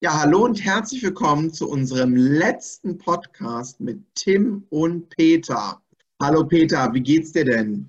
Ja, 0.00 0.20
hallo 0.20 0.44
und 0.44 0.62
herzlich 0.62 1.02
willkommen 1.02 1.54
zu 1.54 1.70
unserem 1.70 2.14
letzten 2.14 2.98
Podcast 2.98 3.80
mit 3.80 3.98
Tim 4.14 4.66
und 4.68 5.08
Peter. 5.08 5.80
Hallo 6.20 6.44
Peter, 6.44 6.92
wie 6.92 7.00
geht's 7.00 7.32
dir 7.32 7.46
denn? 7.46 7.88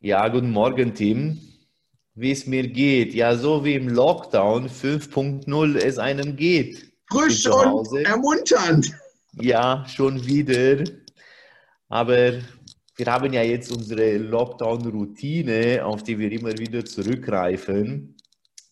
Ja, 0.00 0.26
guten 0.26 0.50
Morgen, 0.50 0.92
Tim. 0.92 1.38
Wie 2.16 2.32
es 2.32 2.48
mir 2.48 2.66
geht, 2.66 3.14
ja, 3.14 3.36
so 3.36 3.64
wie 3.64 3.74
im 3.74 3.90
Lockdown 3.90 4.68
5.0 4.68 5.76
es 5.76 5.98
einem 5.98 6.34
geht. 6.34 6.92
Frisch 7.08 7.46
und 7.46 7.96
ermunternd. 8.04 8.90
Ja, 9.34 9.86
schon 9.86 10.26
wieder. 10.26 10.82
Aber 11.90 12.32
wir 12.96 13.06
haben 13.06 13.32
ja 13.32 13.42
jetzt 13.42 13.70
unsere 13.70 14.16
Lockdown-Routine, 14.16 15.84
auf 15.84 16.02
die 16.02 16.18
wir 16.18 16.32
immer 16.32 16.58
wieder 16.58 16.84
zurückgreifen. 16.84 18.16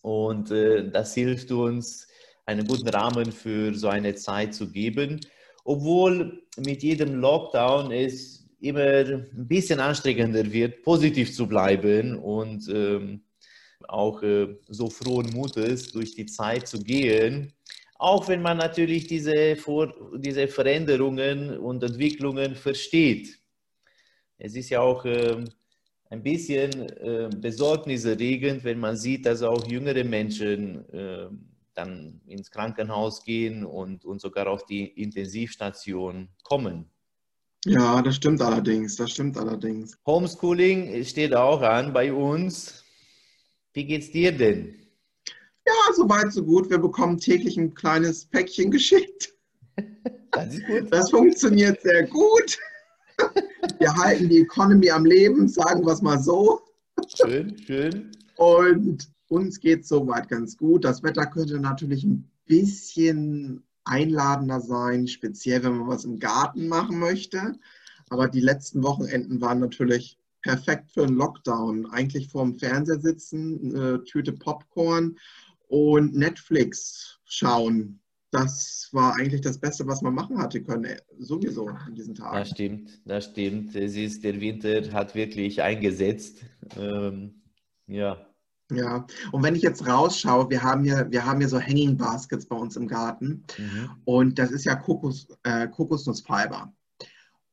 Und 0.01 0.51
äh, 0.51 0.91
das 0.91 1.13
hilft 1.13 1.49
uns, 1.49 2.07
einen 2.45 2.67
guten 2.67 2.89
Rahmen 2.89 3.31
für 3.31 3.73
so 3.73 3.87
eine 3.87 4.15
Zeit 4.15 4.53
zu 4.53 4.71
geben. 4.71 5.19
Obwohl 5.63 6.43
mit 6.57 6.83
jedem 6.83 7.15
Lockdown 7.15 7.91
es 7.91 8.45
immer 8.59 8.81
ein 8.81 9.47
bisschen 9.47 9.79
anstrengender 9.79 10.51
wird, 10.51 10.83
positiv 10.83 11.33
zu 11.33 11.47
bleiben 11.47 12.17
und 12.17 12.67
ähm, 12.69 13.23
auch 13.87 14.23
äh, 14.23 14.55
so 14.67 14.89
frohen 14.89 15.29
Mutes 15.33 15.91
durch 15.91 16.15
die 16.15 16.25
Zeit 16.25 16.67
zu 16.67 16.81
gehen. 16.81 17.53
Auch 17.95 18.27
wenn 18.27 18.41
man 18.41 18.57
natürlich 18.57 19.07
diese, 19.07 19.55
Vor 19.55 19.93
diese 20.17 20.47
Veränderungen 20.47 21.57
und 21.57 21.83
Entwicklungen 21.83 22.55
versteht. 22.55 23.39
Es 24.37 24.55
ist 24.55 24.69
ja 24.69 24.81
auch 24.81 25.05
äh, 25.05 25.43
ein 26.09 26.23
bisschen 26.23 26.89
äh, 26.89 27.29
besorgniserregend, 27.35 28.63
wenn 28.63 28.79
man 28.79 28.97
sieht, 28.97 29.25
dass 29.25 29.41
auch 29.41 29.65
jüngere 29.67 30.03
Menschen 30.03 30.87
äh, 30.93 31.27
dann 31.73 32.21
ins 32.25 32.51
Krankenhaus 32.51 33.23
gehen 33.23 33.65
und, 33.65 34.05
und 34.05 34.21
sogar 34.21 34.47
auf 34.47 34.65
die 34.65 34.85
Intensivstation 34.85 36.29
kommen. 36.43 36.89
Ja, 37.65 38.01
das 38.01 38.15
stimmt 38.15 38.41
allerdings, 38.41 38.97
das 38.97 39.11
stimmt 39.11 39.37
allerdings. 39.37 39.97
Homeschooling 40.05 41.03
steht 41.05 41.33
auch 41.33 41.61
an 41.61 41.93
bei 41.93 42.11
uns. 42.11 42.83
Wie 43.73 43.85
geht's 43.85 44.11
dir 44.11 44.35
denn? 44.35 44.75
Ja, 45.65 45.93
soweit 45.95 46.33
so 46.33 46.43
gut. 46.43 46.69
Wir 46.69 46.77
bekommen 46.77 47.17
täglich 47.17 47.57
ein 47.57 47.73
kleines 47.73 48.25
Päckchen 48.25 48.69
geschickt. 48.69 49.33
Das 50.31 50.53
ist 50.53 50.65
gut. 50.67 50.91
Das 50.91 51.09
funktioniert 51.09 51.81
sehr 51.81 52.05
gut. 52.07 52.59
Wir 53.79 53.95
halten 53.95 54.27
die 54.27 54.41
Economy 54.41 54.89
am 54.89 55.05
Leben, 55.05 55.47
sagen 55.47 55.85
wir 55.85 55.93
es 55.93 56.01
mal 56.01 56.19
so. 56.19 56.61
Schön, 57.15 57.57
schön. 57.65 58.11
Und 58.37 59.07
uns 59.27 59.59
geht 59.59 59.81
es 59.81 59.87
soweit 59.87 60.29
ganz 60.29 60.57
gut. 60.57 60.85
Das 60.85 61.03
Wetter 61.03 61.25
könnte 61.25 61.59
natürlich 61.59 62.03
ein 62.03 62.29
bisschen 62.45 63.63
einladender 63.85 64.61
sein, 64.61 65.07
speziell 65.07 65.63
wenn 65.63 65.77
man 65.77 65.87
was 65.87 66.05
im 66.05 66.19
Garten 66.19 66.67
machen 66.67 66.99
möchte. 66.99 67.57
Aber 68.09 68.27
die 68.27 68.41
letzten 68.41 68.83
Wochenenden 68.83 69.41
waren 69.41 69.59
natürlich 69.59 70.17
perfekt 70.41 70.91
für 70.91 71.03
einen 71.03 71.15
Lockdown. 71.15 71.87
Eigentlich 71.87 72.29
vorm 72.29 72.55
Fernseher 72.55 72.99
sitzen, 72.99 73.75
eine 73.75 74.03
Tüte 74.03 74.33
Popcorn 74.33 75.17
und 75.67 76.15
Netflix 76.15 77.19
schauen. 77.25 77.99
Das 78.29 78.89
war 78.91 79.15
eigentlich 79.15 79.41
das 79.41 79.59
Beste, 79.59 79.85
was 79.85 80.01
man 80.01 80.15
machen 80.15 80.39
hatte 80.39 80.63
können, 80.63 80.85
äh, 80.85 80.97
sowieso 81.19 81.69
in 81.87 81.95
diesen 81.95 82.15
Tagen. 82.15 82.35
Das 82.35 82.49
stimmt, 82.49 83.01
das 83.05 83.25
stimmt. 83.25 83.75
Es 83.75 83.95
ist, 83.95 84.23
der 84.23 84.41
Winter 84.41 84.91
hat 84.91 85.13
wirklich 85.13 85.61
eingesetzt. 85.61 86.43
Ähm, 86.75 87.43
ja, 87.85 88.32
ja, 88.75 89.05
und 89.31 89.43
wenn 89.43 89.55
ich 89.55 89.61
jetzt 89.61 89.87
rausschaue, 89.87 90.49
wir 90.49 90.63
haben 90.63 90.83
hier, 90.83 91.07
wir 91.09 91.25
haben 91.25 91.39
hier 91.39 91.49
so 91.49 91.59
Hanging 91.59 91.97
Baskets 91.97 92.45
bei 92.45 92.55
uns 92.55 92.75
im 92.75 92.87
Garten 92.87 93.43
mhm. 93.57 93.89
und 94.05 94.39
das 94.39 94.51
ist 94.51 94.65
ja 94.65 94.75
Kokos, 94.75 95.27
äh, 95.43 95.67
Kokosnussfiber. 95.67 96.73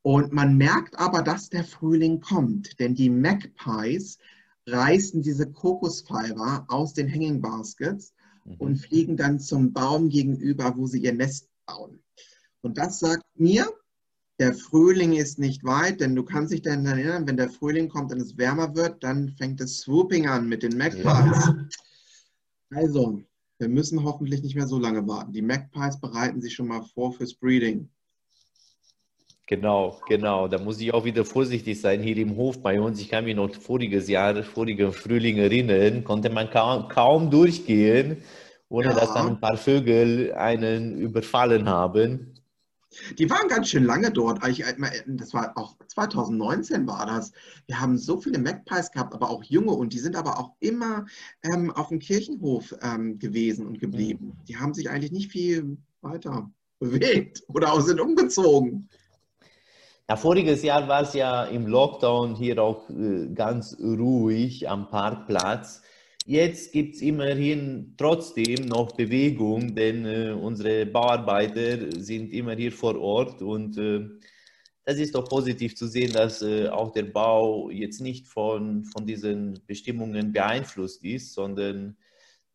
Und 0.02 0.32
man 0.32 0.56
merkt 0.56 0.98
aber, 0.98 1.22
dass 1.22 1.50
der 1.50 1.64
Frühling 1.64 2.20
kommt, 2.20 2.78
denn 2.80 2.94
die 2.94 3.10
Magpies 3.10 4.18
reißen 4.66 5.22
diese 5.22 5.50
Kokosfiber 5.50 6.64
aus 6.68 6.94
den 6.94 7.12
Hanging 7.12 7.40
Baskets 7.40 8.14
mhm. 8.44 8.54
und 8.54 8.76
fliegen 8.76 9.16
dann 9.16 9.40
zum 9.40 9.72
Baum 9.72 10.08
gegenüber, 10.08 10.74
wo 10.76 10.86
sie 10.86 11.02
ihr 11.02 11.12
Nest 11.12 11.48
bauen. 11.66 12.02
Und 12.62 12.78
das 12.78 12.98
sagt 12.98 13.24
mir, 13.36 13.66
der 14.40 14.54
Frühling 14.54 15.12
ist 15.12 15.38
nicht 15.38 15.62
weit, 15.64 16.00
denn 16.00 16.16
du 16.16 16.24
kannst 16.24 16.50
dich 16.52 16.62
dann 16.62 16.86
erinnern, 16.86 17.28
wenn 17.28 17.36
der 17.36 17.50
Frühling 17.50 17.90
kommt 17.90 18.10
und 18.10 18.20
es 18.20 18.38
wärmer 18.38 18.74
wird, 18.74 19.04
dann 19.04 19.28
fängt 19.36 19.60
das 19.60 19.80
Swooping 19.80 20.26
an 20.26 20.48
mit 20.48 20.62
den 20.62 20.78
Magpies. 20.78 21.04
Ja. 21.04 21.66
Also, 22.72 23.20
wir 23.58 23.68
müssen 23.68 24.02
hoffentlich 24.02 24.42
nicht 24.42 24.56
mehr 24.56 24.66
so 24.66 24.78
lange 24.78 25.06
warten. 25.06 25.34
Die 25.34 25.42
Magpies 25.42 26.00
bereiten 26.00 26.40
sich 26.40 26.54
schon 26.54 26.68
mal 26.68 26.82
vor 26.82 27.12
fürs 27.12 27.34
Breeding. 27.34 27.90
Genau, 29.46 30.00
genau. 30.08 30.48
Da 30.48 30.58
muss 30.58 30.80
ich 30.80 30.94
auch 30.94 31.04
wieder 31.04 31.26
vorsichtig 31.26 31.78
sein 31.78 32.00
hier 32.00 32.16
im 32.16 32.36
Hof 32.36 32.62
bei 32.62 32.80
uns. 32.80 32.98
Ich 32.98 33.10
kann 33.10 33.24
mich 33.24 33.36
noch 33.36 33.54
voriges 33.54 34.08
Jahr, 34.08 34.42
vorigen 34.42 34.92
Frühling 34.92 35.36
erinnern, 35.36 36.02
konnte 36.02 36.30
man 36.30 36.48
kaum, 36.48 36.88
kaum 36.88 37.30
durchgehen, 37.30 38.22
ohne 38.70 38.86
ja. 38.86 38.94
dass 38.94 39.12
dann 39.12 39.28
ein 39.30 39.40
paar 39.40 39.58
Vögel 39.58 40.32
einen 40.32 40.96
überfallen 40.96 41.68
haben. 41.68 42.39
Die 43.18 43.30
waren 43.30 43.48
ganz 43.48 43.68
schön 43.68 43.84
lange 43.84 44.10
dort. 44.10 44.40
Das 44.42 45.34
war 45.34 45.56
auch 45.56 45.76
2019 45.86 46.86
war 46.88 47.06
das. 47.06 47.32
Wir 47.66 47.80
haben 47.80 47.96
so 47.96 48.20
viele 48.20 48.38
Magpies 48.38 48.90
gehabt, 48.90 49.14
aber 49.14 49.30
auch 49.30 49.44
junge 49.44 49.72
und 49.72 49.92
die 49.92 49.98
sind 49.98 50.16
aber 50.16 50.38
auch 50.38 50.52
immer 50.58 51.06
ähm, 51.44 51.70
auf 51.70 51.88
dem 51.88 52.00
Kirchenhof 52.00 52.74
ähm, 52.82 53.18
gewesen 53.18 53.66
und 53.66 53.78
geblieben. 53.78 54.26
Mhm. 54.26 54.44
Die 54.46 54.56
haben 54.56 54.74
sich 54.74 54.90
eigentlich 54.90 55.12
nicht 55.12 55.30
viel 55.30 55.78
weiter 56.00 56.50
bewegt 56.80 57.42
oder 57.48 57.72
auch 57.72 57.80
sind 57.80 58.00
umgezogen. 58.00 58.88
Ja, 60.08 60.16
voriges 60.16 60.64
Jahr 60.64 60.88
war 60.88 61.02
es 61.02 61.14
ja 61.14 61.44
im 61.44 61.68
Lockdown 61.68 62.34
hier 62.34 62.60
auch 62.60 62.90
äh, 62.90 63.28
ganz 63.32 63.76
ruhig 63.78 64.68
am 64.68 64.90
Parkplatz. 64.90 65.82
Jetzt 66.30 66.70
gibt 66.70 66.94
es 66.94 67.02
immerhin 67.02 67.92
trotzdem 67.96 68.66
noch 68.66 68.92
Bewegung, 68.92 69.74
denn 69.74 70.06
äh, 70.06 70.30
unsere 70.30 70.86
Bauarbeiter 70.86 71.90
sind 72.00 72.32
immer 72.32 72.54
hier 72.54 72.70
vor 72.70 72.96
Ort 73.00 73.42
und 73.42 73.76
äh, 73.76 74.08
das 74.84 74.98
ist 74.98 75.16
doch 75.16 75.28
positiv 75.28 75.74
zu 75.74 75.88
sehen, 75.88 76.12
dass 76.12 76.40
äh, 76.42 76.68
auch 76.68 76.92
der 76.92 77.02
Bau 77.02 77.68
jetzt 77.70 78.00
nicht 78.00 78.28
von, 78.28 78.84
von 78.84 79.04
diesen 79.04 79.58
Bestimmungen 79.66 80.32
beeinflusst 80.32 81.04
ist, 81.04 81.34
sondern 81.34 81.96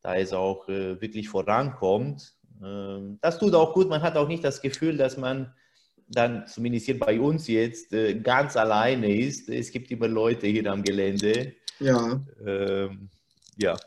da 0.01 0.15
es 0.15 0.31
auch 0.31 0.69
äh, 0.69 1.01
wirklich 1.01 1.27
vorankommt. 1.27 2.33
Ähm, 2.63 3.17
das 3.21 3.39
tut 3.39 3.53
auch 3.55 3.73
gut. 3.73 3.89
Man 3.89 4.01
hat 4.01 4.15
auch 4.15 4.29
nicht 4.29 4.45
das 4.45 4.61
Gefühl, 4.61 4.95
dass 4.95 5.17
man 5.17 5.53
dann, 6.07 6.47
zumindest 6.47 6.85
hier 6.85 6.97
bei 6.97 7.19
uns 7.19 7.49
jetzt, 7.49 7.91
äh, 7.91 8.15
ganz 8.21 8.55
alleine 8.55 9.13
ist. 9.13 9.49
Es 9.49 9.69
gibt 9.69 9.91
immer 9.91 10.07
Leute 10.07 10.47
hier 10.47 10.71
am 10.71 10.81
Gelände. 10.81 11.55
Ja. 11.81 12.25
Ähm, 12.47 13.09
ja. 13.57 13.77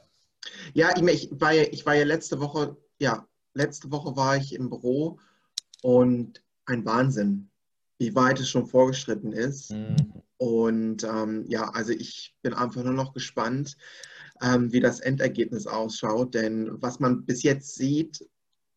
Ja, 0.73 0.91
ich, 0.97 1.29
war 1.33 1.53
ja, 1.53 1.65
ich 1.71 1.85
war 1.85 1.95
ja 1.95 2.05
letzte 2.05 2.41
Woche, 2.41 2.77
ja, 2.99 3.27
letzte 3.55 3.91
Woche 3.91 4.17
war 4.17 4.37
ich 4.37 4.55
im 4.55 4.71
Büro 4.71 5.19
und 5.83 6.43
ein 6.67 6.85
Wahnsinn, 6.85 7.51
wie 7.99 8.15
weit 8.15 8.41
es 8.41 8.49
schon 8.49 8.67
vorgeschritten 8.67 9.33
ist. 9.33 9.71
Mhm. 9.71 10.23
Und 10.39 11.05
ähm, 11.05 11.45
ja, 11.49 11.69
also 11.71 11.93
ich 11.93 12.37
bin 12.43 12.55
einfach 12.55 12.85
nur 12.85 12.93
noch 12.93 13.13
gespannt, 13.13 13.77
ähm, 14.41 14.73
wie 14.73 14.81
das 14.81 15.01
Endergebnis 15.01 15.67
ausschaut, 15.67 16.35
denn 16.35 16.71
was 16.81 17.01
man 17.01 17.25
bis 17.25 17.43
jetzt 17.43 17.75
sieht, 17.75 18.25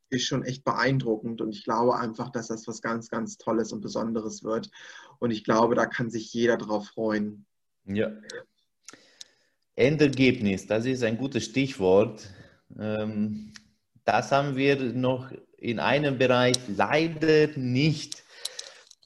ist 0.10 0.26
schon 0.26 0.44
echt 0.44 0.66
beeindruckend 0.66 1.40
und 1.40 1.52
ich 1.52 1.64
glaube 1.64 1.96
einfach, 1.96 2.32
dass 2.32 2.48
das 2.48 2.68
was 2.68 2.82
ganz, 2.82 3.10
ganz 3.10 3.38
Tolles 3.38 3.72
und 3.72 3.82
Besonderes 3.82 4.44
wird. 4.44 4.70
Und 5.20 5.32
ich 5.32 5.44
glaube, 5.44 5.76
da 5.76 5.86
kann 5.86 6.10
sich 6.10 6.34
jeder 6.34 6.58
drauf 6.58 6.88
freuen. 6.88 7.46
Ja, 7.86 8.12
Endergebnis, 9.82 10.68
das 10.68 10.86
ist 10.86 11.04
ein 11.04 11.18
gutes 11.18 11.46
Stichwort. 11.46 12.30
Ähm, 12.80 13.54
das 14.06 14.32
haben 14.32 14.56
wir 14.56 14.78
noch 14.78 15.32
in 15.58 15.80
einem 15.80 16.18
Bereich 16.18 16.58
leider 16.76 17.48
nicht. 17.58 18.24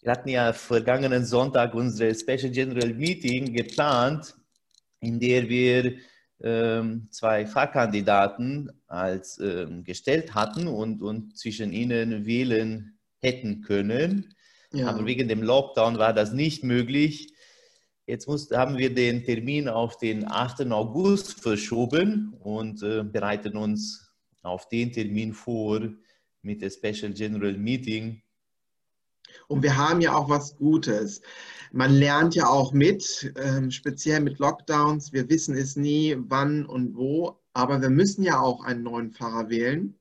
Wir 0.02 0.12
hatten 0.12 0.30
ja 0.30 0.54
vergangenen 0.54 1.26
Sonntag 1.26 1.74
unsere 1.74 2.14
Special 2.14 2.52
General 2.52 2.94
Meeting 2.94 3.54
geplant, 3.54 4.36
in 5.00 5.20
der 5.20 5.50
wir 5.50 5.96
ähm, 6.44 7.08
zwei 7.10 7.46
Fahrkandidaten 7.46 8.70
als 8.88 9.40
ähm, 9.40 9.84
gestellt 9.84 10.36
hatten 10.36 10.68
und, 10.68 11.02
und 11.02 11.38
zwischen 11.38 11.72
ihnen 11.72 12.26
wählen 12.26 12.98
hätten 13.22 13.62
können. 13.62 14.36
Ja. 14.74 14.88
Aber 14.88 15.06
wegen 15.06 15.28
dem 15.28 15.42
Lockdown 15.42 15.98
war 15.98 16.14
das 16.14 16.34
nicht 16.34 16.64
möglich. 16.64 17.35
Jetzt 18.08 18.28
muss, 18.28 18.52
haben 18.52 18.78
wir 18.78 18.94
den 18.94 19.24
Termin 19.24 19.68
auf 19.68 19.98
den 19.98 20.30
8. 20.30 20.72
August 20.72 21.42
verschoben 21.42 22.36
und 22.40 22.84
äh, 22.84 23.04
bereiten 23.04 23.58
uns 23.58 24.12
auf 24.44 24.70
den 24.70 24.92
Termin 24.92 25.34
vor 25.34 25.82
mit 26.44 26.62
der 26.62 26.70
Special 26.70 27.12
General 27.12 27.54
Meeting. 27.54 28.22
Und 29.48 29.64
wir 29.64 29.76
haben 29.76 30.02
ja 30.02 30.14
auch 30.14 30.30
was 30.30 30.56
Gutes. 30.56 31.22
Man 31.72 31.94
lernt 31.94 32.36
ja 32.36 32.48
auch 32.48 32.74
mit, 32.74 33.34
äh, 33.36 33.72
speziell 33.72 34.22
mit 34.22 34.38
Lockdowns. 34.38 35.12
Wir 35.12 35.28
wissen 35.30 35.58
es 35.58 35.76
nie, 35.76 36.16
wann 36.18 36.66
und 36.66 36.96
wo, 36.96 37.40
aber 37.54 37.82
wir 37.82 37.90
müssen 37.90 38.24
ja 38.24 38.40
auch 38.40 38.64
einen 38.64 38.84
neuen 38.84 39.12
Fahrer 39.12 39.50
wählen. 39.50 39.98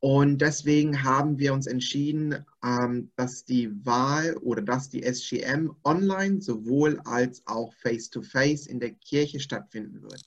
Und 0.00 0.38
deswegen 0.38 1.02
haben 1.02 1.38
wir 1.38 1.52
uns 1.52 1.66
entschieden, 1.66 2.46
ähm, 2.64 3.10
dass 3.16 3.44
die 3.44 3.84
Wahl 3.84 4.36
oder 4.36 4.62
dass 4.62 4.88
die 4.88 5.02
SGM 5.02 5.74
online 5.82 6.40
sowohl 6.40 7.00
als 7.04 7.42
auch 7.46 7.74
face-to-face 7.82 8.66
-face 8.66 8.68
in 8.68 8.78
der 8.78 8.92
Kirche 8.92 9.40
stattfinden 9.40 10.02
wird. 10.02 10.22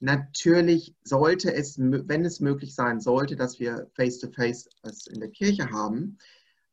Natürlich 0.00 0.94
sollte 1.04 1.54
es, 1.54 1.78
wenn 1.78 2.24
es 2.24 2.40
möglich 2.40 2.74
sein 2.74 3.00
sollte, 3.00 3.36
dass 3.36 3.60
wir 3.60 3.88
face-to-face 3.94 4.68
-face 4.82 5.08
in 5.08 5.20
der 5.20 5.30
Kirche 5.30 5.70
haben, 5.70 6.18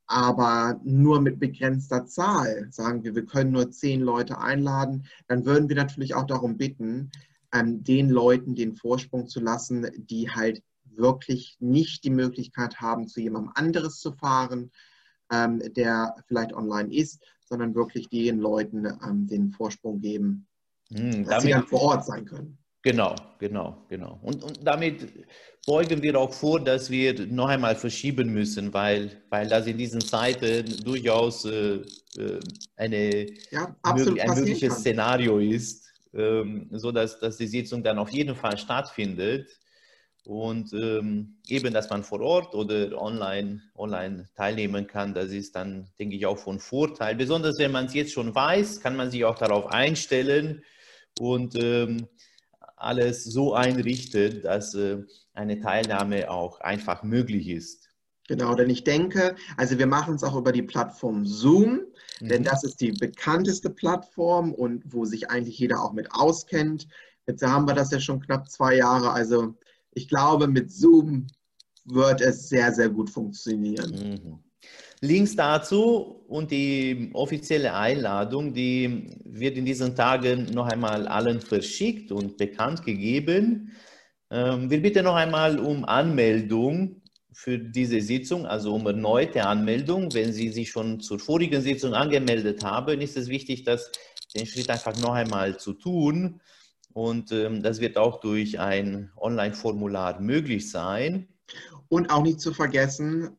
aber 0.08 0.82
nur 0.84 1.22
mit 1.22 1.40
begrenzter 1.40 2.06
Zahl, 2.06 2.68
sagen 2.72 3.04
wir, 3.04 3.16
wir 3.16 3.26
können 3.26 3.52
nur 3.52 3.72
zehn 3.72 4.02
Leute 4.02 4.40
einladen, 4.40 5.06
dann 5.28 5.46
würden 5.46 5.70
wir 5.70 5.76
natürlich 5.76 6.16
auch 6.16 6.26
darum 6.26 6.58
bitten, 6.58 7.12
ähm, 7.54 7.84
den 7.84 8.10
Leuten 8.10 8.56
den 8.56 8.76
Vorsprung 8.76 9.28
zu 9.28 9.40
lassen, 9.40 9.88
die 9.96 10.30
halt 10.30 10.64
wirklich 10.98 11.58
nicht 11.60 12.04
die 12.04 12.10
Möglichkeit 12.10 12.80
haben, 12.80 13.08
zu 13.08 13.22
jemandem 13.22 13.52
anderes 13.56 14.00
zu 14.00 14.12
fahren, 14.12 14.72
ähm, 15.32 15.62
der 15.76 16.16
vielleicht 16.28 16.54
online 16.54 16.94
ist, 16.94 17.24
sondern 17.46 17.76
wirklich 17.76 18.10
den 18.10 18.40
Leuten 18.40 18.86
ähm, 18.86 19.28
den 19.28 19.52
Vorsprung 19.52 20.02
geben, 20.02 20.48
hm, 20.92 21.26
dass 21.26 21.44
sie 21.44 21.52
dann 21.52 21.68
vor 21.68 21.82
Ort 21.82 22.06
sein 22.06 22.26
können. 22.26 22.58
Genau, 22.84 23.16
genau, 23.40 23.86
genau. 23.88 24.20
Und, 24.24 24.44
und 24.44 24.60
damit 24.62 25.08
beugen 25.66 26.02
wir 26.02 26.20
auch 26.20 26.34
vor, 26.34 26.60
dass 26.60 26.90
wir 26.90 27.28
noch 27.28 27.48
einmal 27.48 27.78
verschieben 27.78 28.34
müssen, 28.34 28.74
weil, 28.74 29.24
weil 29.30 29.48
das 29.48 29.68
in 29.68 29.78
diesen 29.78 30.02
Zeiten 30.02 30.66
durchaus 30.84 31.46
äh, 31.46 31.76
äh 32.18 32.40
eine, 32.76 33.26
ja, 33.52 33.74
absolut 33.84 34.20
ein 34.20 34.36
mögliches 34.36 34.80
Szenario 34.80 35.40
ist, 35.40 35.90
ähm, 36.14 36.68
so 36.72 36.92
dass, 36.92 37.18
dass 37.20 37.38
die 37.38 37.48
Sitzung 37.48 37.84
dann 37.84 37.98
auf 37.98 38.10
jeden 38.10 38.36
Fall 38.36 38.58
stattfindet. 38.58 39.48
Und 40.26 40.72
ähm, 40.72 41.36
eben, 41.48 41.74
dass 41.74 41.90
man 41.90 42.04
vor 42.04 42.22
Ort 42.22 42.56
oder 42.56 43.00
online, 43.02 43.62
online 43.76 44.30
teilnehmen 44.36 44.88
kann, 44.88 45.14
das 45.14 45.32
ist 45.32 45.56
dann, 45.56 45.90
denke 46.00 46.16
ich, 46.16 46.26
auch 46.26 46.38
von 46.38 46.60
Vorteil. 46.60 47.16
Besonders 47.16 47.60
wenn 47.60 47.74
man 47.74 47.88
es 47.88 47.94
jetzt 47.94 48.14
schon 48.14 48.34
weiß, 48.34 48.80
kann 48.80 48.96
man 48.96 49.12
sich 49.12 49.26
auch 49.26 49.38
darauf 49.38 49.68
einstellen 49.68 50.64
und 51.20 51.56
ähm, 51.62 52.08
alles 52.78 53.26
so 53.26 53.54
einrichten, 53.54 54.42
dass 54.42 54.74
äh, 54.76 55.04
eine 55.34 55.60
Teilnahme 55.60 56.32
auch 56.32 56.62
einfach 56.62 57.04
möglich 57.04 57.50
ist. 57.50 57.90
Genau, 58.30 58.56
denn 58.56 58.70
ich 58.70 58.86
denke, 58.86 59.36
also 59.58 59.78
wir 59.78 59.88
machen 59.88 60.16
es 60.16 60.24
auch 60.24 60.36
über 60.36 60.54
die 60.54 60.62
Plattform 60.62 61.26
Zoom, 61.26 61.82
mhm. 62.22 62.28
denn 62.30 62.44
das 62.44 62.64
ist 62.64 62.80
die 62.80 62.94
bekannteste 62.94 63.70
Plattform 63.70 64.54
und 64.54 64.84
wo 64.86 65.04
sich 65.04 65.30
eigentlich 65.30 65.60
jeder 65.60 65.82
auch 65.84 65.92
mit 65.92 66.08
auskennt. 66.12 66.88
Jetzt 67.28 67.44
haben 67.44 67.68
wir 67.68 67.74
das 67.74 67.92
ja 67.92 68.00
schon 68.00 68.22
knapp 68.22 68.50
zwei 68.50 68.76
Jahre, 68.76 69.12
also 69.12 69.56
ich 69.96 70.08
glaube, 70.08 70.48
mit 70.48 70.72
Zoom 70.72 71.28
wird 71.86 72.22
es 72.22 72.50
sehr, 72.50 72.72
sehr 72.72 72.90
gut 72.90 73.10
funktionieren. 73.10 73.92
Mhm. 73.92 74.40
Links 75.02 75.36
dazu 75.36 76.24
und 76.30 76.50
die 76.50 77.10
offizielle 77.14 77.74
Einladung, 77.74 78.54
die 78.54 79.18
wird 79.26 79.58
in 79.58 79.66
diesen 79.66 79.96
Tagen 79.96 80.46
noch 80.54 80.68
einmal 80.68 81.08
allen 81.08 81.42
verschickt 81.42 82.12
und 82.14 82.38
bekannt 82.38 82.86
gegeben. 82.86 83.74
Ähm, 84.32 84.70
wir 84.70 84.82
bitten 84.82 85.04
noch 85.04 85.16
einmal 85.16 85.60
um 85.60 85.84
Anmeldung 85.84 87.02
für 87.34 87.60
diese 87.60 88.00
Sitzung, 88.00 88.46
also 88.46 88.74
um 88.74 88.88
erneute 88.88 89.46
Anmeldung. 89.46 90.14
Wenn 90.14 90.32
Sie 90.32 90.50
sich 90.50 90.70
schon 90.70 91.02
zur 91.02 91.20
vorigen 91.20 91.62
Sitzung 91.62 91.94
angemeldet 91.94 92.64
haben, 92.64 93.02
ist 93.02 93.18
es 93.18 93.28
wichtig, 93.28 93.66
das, 93.66 93.92
den 94.34 94.46
Schritt 94.46 94.70
einfach 94.70 94.96
noch 95.02 95.14
einmal 95.14 95.58
zu 95.58 95.74
tun. 95.74 96.40
Und 96.94 97.32
ähm, 97.32 97.64
das 97.64 97.80
wird 97.80 97.98
auch 97.98 98.20
durch 98.20 98.60
ein 98.60 99.12
Online-Formular 99.18 100.20
möglich 100.22 100.70
sein. 100.70 101.28
Und 101.90 102.12
auch 102.12 102.24
nicht 102.24 102.40
zu 102.40 102.54
vergessen, 102.54 103.38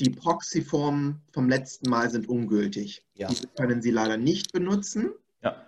die 0.00 0.10
Proxy-Formen 0.10 1.22
vom 1.32 1.48
letzten 1.48 1.88
Mal 1.88 2.10
sind 2.10 2.28
ungültig. 2.28 3.04
Ja. 3.14 3.28
Diese 3.28 3.46
können 3.48 3.80
Sie 3.80 3.90
leider 3.90 4.16
nicht 4.16 4.52
benutzen. 4.52 5.12
Ja. 5.42 5.64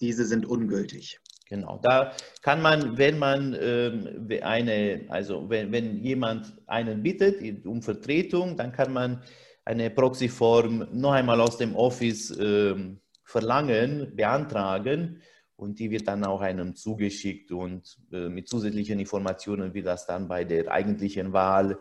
Diese 0.00 0.24
sind 0.26 0.46
ungültig. 0.46 1.20
Genau, 1.48 1.80
da 1.82 2.12
kann 2.42 2.62
man, 2.62 2.96
wenn 2.96 3.18
man 3.18 3.56
ähm, 3.60 4.28
eine, 4.42 5.06
also 5.08 5.48
wenn, 5.48 5.72
wenn 5.72 5.98
jemand 5.98 6.52
einen 6.66 7.02
bittet 7.02 7.66
um 7.66 7.82
Vertretung, 7.82 8.56
dann 8.56 8.72
kann 8.72 8.92
man 8.92 9.22
eine 9.64 9.90
Proxy-Form 9.90 10.88
noch 10.92 11.12
einmal 11.12 11.40
aus 11.40 11.56
dem 11.56 11.74
Office 11.74 12.36
ähm, 12.38 13.00
verlangen, 13.24 14.14
beantragen 14.14 15.20
und 15.60 15.78
die 15.78 15.90
wird 15.90 16.08
dann 16.08 16.24
auch 16.24 16.40
einem 16.40 16.74
zugeschickt 16.74 17.52
und 17.52 17.98
äh, 18.12 18.28
mit 18.28 18.48
zusätzlichen 18.48 18.98
Informationen, 18.98 19.74
wie 19.74 19.82
das 19.82 20.06
dann 20.06 20.26
bei 20.26 20.44
der 20.44 20.70
eigentlichen 20.70 21.32
Wahl 21.32 21.78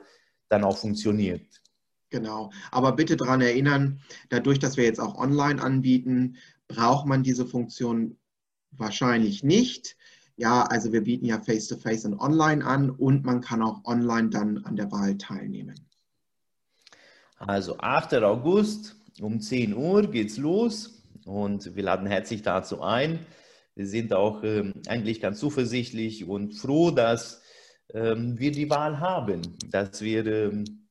dann 0.49 0.63
auch 0.63 0.77
funktioniert. 0.77 1.61
Genau, 2.09 2.51
aber 2.71 2.91
bitte 2.93 3.15
daran 3.15 3.41
erinnern, 3.41 4.01
dadurch, 4.29 4.59
dass 4.59 4.75
wir 4.77 4.83
jetzt 4.83 4.99
auch 4.99 5.15
online 5.15 5.61
anbieten, 5.61 6.37
braucht 6.67 7.05
man 7.05 7.23
diese 7.23 7.45
Funktion 7.45 8.17
wahrscheinlich 8.71 9.43
nicht. 9.43 9.95
Ja, 10.35 10.63
also 10.63 10.91
wir 10.91 11.03
bieten 11.03 11.25
ja 11.25 11.39
Face-to-Face 11.39 12.05
-face 12.05 12.07
und 12.07 12.19
Online 12.19 12.65
an 12.65 12.89
und 12.89 13.25
man 13.25 13.41
kann 13.41 13.61
auch 13.61 13.85
online 13.85 14.29
dann 14.29 14.57
an 14.65 14.75
der 14.75 14.91
Wahl 14.91 15.17
teilnehmen. 15.17 15.75
Also 17.37 17.77
8. 17.77 18.15
August 18.15 18.95
um 19.21 19.39
10 19.39 19.73
Uhr 19.73 20.07
geht's 20.09 20.37
los 20.37 21.03
und 21.25 21.75
wir 21.75 21.83
laden 21.83 22.07
herzlich 22.07 22.41
dazu 22.41 22.81
ein. 22.81 23.19
Wir 23.75 23.87
sind 23.87 24.13
auch 24.13 24.43
ähm, 24.43 24.73
eigentlich 24.87 25.21
ganz 25.21 25.39
zuversichtlich 25.39 26.27
und 26.27 26.53
froh, 26.53 26.91
dass 26.91 27.41
ähm, 27.93 28.37
wir 28.37 28.51
die 28.51 28.69
Wahl 28.69 28.99
haben, 28.99 29.41
dass 29.69 30.01
wir 30.01 30.25
ähm, 30.25 30.87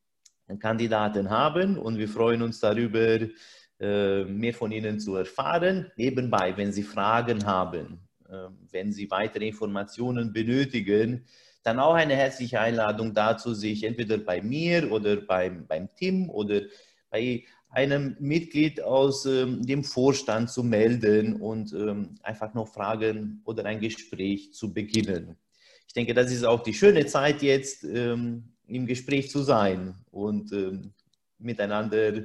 Kandidaten 0.58 1.28
haben 1.30 1.76
und 1.76 1.98
wir 1.98 2.08
freuen 2.08 2.42
uns 2.42 2.60
darüber, 2.60 3.18
äh, 3.80 4.24
mehr 4.24 4.54
von 4.54 4.72
Ihnen 4.72 4.98
zu 4.98 5.16
erfahren. 5.16 5.90
Nebenbei, 5.96 6.56
wenn 6.56 6.72
Sie 6.72 6.82
Fragen 6.82 7.44
haben, 7.46 8.00
wenn 8.70 8.92
Sie 8.92 9.10
weitere 9.10 9.48
Informationen 9.48 10.34
benötigen, 10.34 11.24
dann 11.62 11.78
auch 11.78 11.94
eine 11.94 12.14
herzliche 12.16 12.60
Einladung 12.60 13.14
dazu, 13.14 13.54
sich 13.54 13.84
entweder 13.84 14.18
bei 14.18 14.40
mir 14.40 14.90
oder 14.90 15.16
beim, 15.16 15.66
beim 15.66 15.88
Tim 15.94 16.30
oder 16.30 16.62
bei 17.10 17.44
einem 17.70 18.16
Mitglied 18.18 18.80
aus 18.82 19.26
ähm, 19.26 19.64
dem 19.64 19.84
Vorstand 19.84 20.50
zu 20.50 20.64
melden 20.64 21.36
und 21.36 21.72
ähm, 21.72 22.14
einfach 22.22 22.54
noch 22.54 22.68
Fragen 22.68 23.42
oder 23.44 23.64
ein 23.66 23.80
Gespräch 23.80 24.54
zu 24.54 24.72
beginnen. 24.72 25.36
Ich 25.86 25.92
denke, 25.92 26.14
das 26.14 26.32
ist 26.32 26.44
auch 26.44 26.62
die 26.62 26.74
schöne 26.74 27.06
Zeit 27.06 27.42
jetzt, 27.42 27.84
ähm, 27.84 28.52
im 28.66 28.86
Gespräch 28.86 29.30
zu 29.30 29.42
sein 29.42 29.94
und 30.10 30.52
ähm, 30.52 30.92
miteinander 31.38 32.24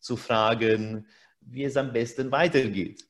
zu 0.00 0.16
fragen, 0.16 1.06
wie 1.40 1.64
es 1.64 1.76
am 1.76 1.92
besten 1.92 2.30
weitergeht. 2.30 3.06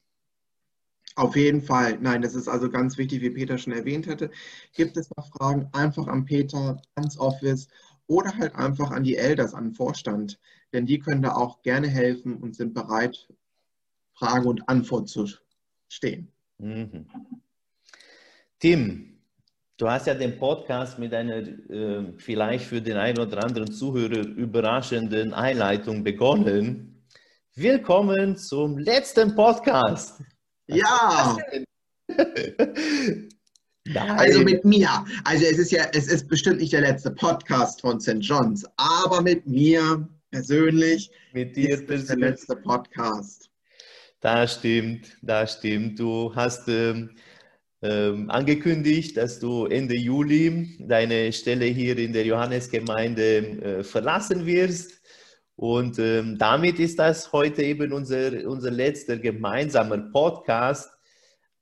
Auf 1.14 1.34
jeden 1.34 1.62
Fall. 1.62 1.98
Nein, 2.00 2.20
das 2.20 2.34
ist 2.34 2.46
also 2.46 2.70
ganz 2.70 2.98
wichtig, 2.98 3.22
wie 3.22 3.30
Peter 3.30 3.56
schon 3.56 3.72
erwähnt 3.72 4.06
hatte. 4.06 4.30
Gibt 4.74 4.98
es 4.98 5.10
noch 5.16 5.28
Fragen, 5.28 5.68
einfach 5.72 6.06
an 6.08 6.26
Peter, 6.26 6.80
ans 6.94 7.18
Office 7.18 7.68
oder 8.06 8.36
halt 8.36 8.54
einfach 8.54 8.90
an 8.90 9.02
die 9.02 9.16
Elders, 9.16 9.54
an 9.54 9.64
den 9.64 9.74
Vorstand. 9.74 10.38
Denn 10.72 10.86
die 10.86 10.98
können 10.98 11.22
da 11.22 11.34
auch 11.34 11.62
gerne 11.62 11.88
helfen 11.88 12.36
und 12.36 12.56
sind 12.56 12.74
bereit, 12.74 13.28
Frage 14.12 14.48
und 14.48 14.68
Antwort 14.68 15.08
zu 15.08 15.26
stehen. 15.88 16.32
Mhm. 16.58 17.06
Tim, 18.58 19.16
Du 19.78 19.90
hast 19.90 20.06
ja 20.06 20.14
den 20.14 20.38
Podcast 20.38 20.98
mit 20.98 21.12
einer 21.12 21.36
äh, 21.36 22.10
vielleicht 22.16 22.64
für 22.64 22.80
den 22.80 22.96
einen 22.96 23.18
oder 23.18 23.44
anderen 23.44 23.70
Zuhörer 23.70 24.26
überraschenden 24.26 25.34
Einleitung 25.34 26.02
begonnen. 26.02 27.04
Willkommen 27.54 28.38
zum 28.38 28.78
letzten 28.78 29.34
Podcast. 29.34 30.22
Ja. 30.66 31.36
also 33.94 34.40
mit 34.40 34.64
mir. 34.64 34.88
Also 35.24 35.44
es 35.44 35.58
ist 35.58 35.72
ja, 35.72 35.84
es 35.92 36.06
ist 36.06 36.26
bestimmt 36.26 36.60
nicht 36.60 36.72
der 36.72 36.80
letzte 36.80 37.10
Podcast 37.10 37.82
von 37.82 38.00
St. 38.00 38.20
John's, 38.20 38.64
aber 38.78 39.20
mit 39.20 39.46
mir 39.46 40.08
persönlich 40.30 41.10
mit 41.32 41.56
dir 41.56 41.70
ist 41.70 41.86
persönlich. 41.86 42.20
der 42.20 42.30
letzte 42.30 42.56
Podcast. 42.56 43.50
Das 44.20 44.54
stimmt, 44.54 45.16
das 45.22 45.54
stimmt. 45.54 45.98
Du 45.98 46.34
hast 46.34 46.68
ähm, 46.68 47.10
ähm, 47.82 48.30
angekündigt, 48.30 49.16
dass 49.16 49.38
du 49.38 49.66
Ende 49.66 49.94
Juli 49.94 50.76
deine 50.80 51.32
Stelle 51.32 51.66
hier 51.66 51.96
in 51.98 52.12
der 52.12 52.24
Johannesgemeinde 52.24 53.36
äh, 53.36 53.84
verlassen 53.84 54.46
wirst. 54.46 55.00
Und 55.56 55.98
ähm, 55.98 56.36
damit 56.38 56.78
ist 56.80 56.98
das 56.98 57.32
heute 57.32 57.62
eben 57.62 57.92
unser, 57.92 58.46
unser 58.46 58.70
letzter 58.70 59.16
gemeinsamer 59.18 59.98
Podcast, 60.10 60.90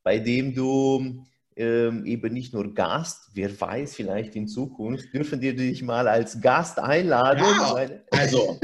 bei 0.03 0.19
dem 0.19 0.55
du 0.55 1.25
ähm, 1.57 2.05
eben 2.05 2.33
nicht 2.33 2.53
nur 2.53 2.75
Gast, 2.75 3.31
wer 3.35 3.61
weiß, 3.61 3.95
vielleicht 3.95 4.35
in 4.35 4.49
Zukunft 4.49 5.13
dürfen 5.15 5.41
wir 5.41 5.55
dich 5.55 5.83
mal 5.83 6.09
als 6.09 6.41
Gast 6.41 6.79
einladen. 6.79 7.45
Ja, 7.45 7.87
also, 8.11 8.59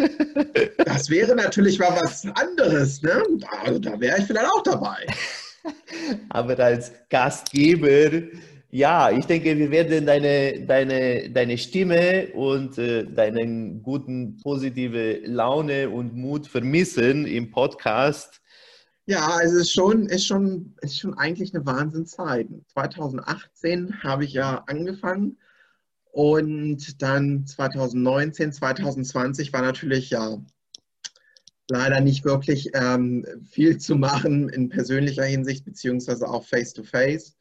das 0.78 1.08
wäre 1.08 1.36
natürlich 1.36 1.78
mal 1.78 1.96
was 2.00 2.26
anderes. 2.34 3.00
Ne? 3.02 3.22
Also, 3.64 3.78
da 3.78 4.00
wäre 4.00 4.18
ich 4.18 4.24
vielleicht 4.24 4.50
auch 4.50 4.62
dabei. 4.62 5.06
Aber 6.30 6.58
als 6.58 6.92
Gastgeber 7.08 8.22
Ja, 8.70 9.10
ich 9.10 9.24
denke, 9.26 9.56
wir 9.56 9.70
werden 9.70 10.06
deine, 10.06 10.64
deine, 10.66 11.30
deine 11.30 11.58
Stimme 11.58 12.28
und 12.34 12.78
äh, 12.78 13.04
deinen 13.04 13.82
guten, 13.82 14.36
positive 14.42 15.20
Laune 15.24 15.90
und 15.90 16.16
Mut 16.16 16.46
vermissen 16.46 17.26
im 17.26 17.50
Podcast. 17.50 18.40
Ja, 19.10 19.40
es 19.42 19.52
ist 19.52 19.72
schon, 19.72 20.06
ist 20.06 20.24
schon, 20.24 20.72
ist 20.82 21.00
schon 21.00 21.18
eigentlich 21.18 21.52
eine 21.52 21.66
Wahnsinnszeit. 21.66 22.46
2018 22.68 24.04
habe 24.04 24.24
ich 24.24 24.34
ja 24.34 24.62
angefangen 24.68 25.36
und 26.12 27.02
dann 27.02 27.44
2019, 27.44 28.52
2020 28.52 29.52
war 29.52 29.62
natürlich 29.62 30.10
ja 30.10 30.40
leider 31.68 32.00
nicht 32.00 32.24
wirklich 32.24 32.70
ähm, 32.74 33.26
viel 33.50 33.78
zu 33.78 33.96
machen 33.96 34.48
in 34.48 34.68
persönlicher 34.68 35.24
Hinsicht, 35.24 35.64
beziehungsweise 35.64 36.28
auch 36.28 36.44
face-to-face. 36.44 37.32
-face. 37.32 37.34